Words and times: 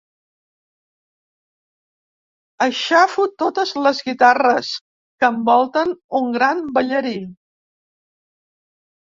Aixafo 2.67 3.25
totes 3.43 3.75
les 3.89 4.01
guitarres 4.09 4.73
que 5.21 5.31
envolten 5.35 5.95
un 6.23 6.33
gran 6.39 6.65
ballarí. 6.79 7.15